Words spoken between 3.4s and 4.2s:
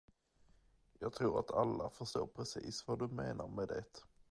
med det.